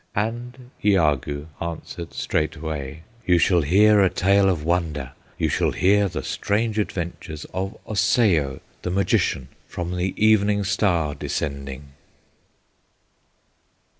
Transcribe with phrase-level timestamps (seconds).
[0.15, 6.23] And Iagoo answered straightway, "You shall hear a tale of wonder, You shall hear the
[6.23, 11.89] strange adventures Of Osseo, the Magician, From the Evening Star descending."